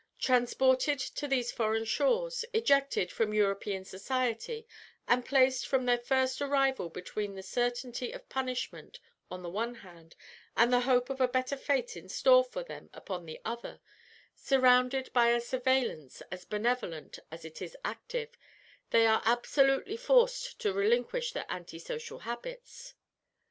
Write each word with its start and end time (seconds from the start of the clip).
Transported 0.17 0.97
to 0.97 1.27
these 1.27 1.51
foreign 1.51 1.85
shores, 1.85 2.43
ejected 2.55 3.11
from 3.11 3.35
European 3.35 3.85
society, 3.85 4.65
and 5.07 5.23
placed 5.27 5.67
from 5.67 5.85
their 5.85 5.99
first 5.99 6.41
arrival 6.41 6.89
between 6.89 7.35
the 7.35 7.43
certainty 7.43 8.11
of 8.11 8.27
punishment 8.27 8.99
on 9.29 9.43
the 9.43 9.49
one 9.51 9.75
hand 9.75 10.15
and 10.57 10.73
the 10.73 10.79
hope 10.79 11.11
of 11.11 11.21
a 11.21 11.27
better 11.27 11.55
fate 11.55 11.95
in 11.95 12.09
store 12.09 12.43
for 12.43 12.63
them 12.63 12.89
upon 12.93 13.27
the 13.27 13.39
other, 13.45 13.79
surrounded 14.35 15.13
by 15.13 15.27
a 15.29 15.39
surveillance 15.39 16.21
as 16.31 16.45
benevolent 16.45 17.19
as 17.29 17.45
it 17.45 17.61
is 17.61 17.77
active, 17.85 18.29
they 18.89 19.05
are 19.05 19.21
absolutely 19.23 19.97
forced 19.97 20.57
to 20.59 20.73
relinquish 20.73 21.31
their 21.31 21.45
anti 21.47 21.77
social 21.77 22.17
habits. 22.17 22.95